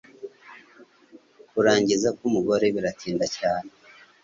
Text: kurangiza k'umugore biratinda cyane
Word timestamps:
kurangiza 1.51 2.09
k'umugore 2.17 2.65
biratinda 2.75 3.25
cyane 3.37 3.69